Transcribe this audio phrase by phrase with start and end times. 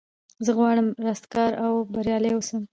[0.45, 2.61] زه غواړم رستګار او بریالی اوسم.